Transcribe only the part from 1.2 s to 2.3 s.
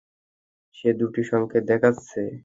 সংকেত দেখাচ্ছে।